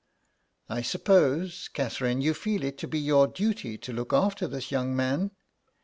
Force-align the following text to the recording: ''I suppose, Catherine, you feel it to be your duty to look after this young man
''I 0.67 0.81
suppose, 0.81 1.69
Catherine, 1.71 2.21
you 2.21 2.33
feel 2.33 2.63
it 2.63 2.79
to 2.79 2.87
be 2.87 2.97
your 2.97 3.27
duty 3.27 3.77
to 3.77 3.93
look 3.93 4.13
after 4.13 4.47
this 4.47 4.71
young 4.71 4.95
man 4.95 5.29